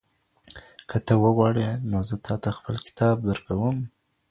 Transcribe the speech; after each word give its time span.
که 0.89 0.97
ته 1.05 1.13
وغواړې 1.23 1.67
نو 1.91 1.99
زه 2.09 2.15
تاته 2.25 2.49
خپل 2.57 2.75
کتاب 2.87 3.15
درکوم. 3.29 3.77